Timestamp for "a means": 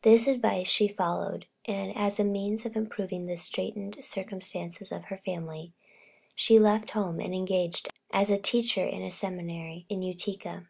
2.18-2.64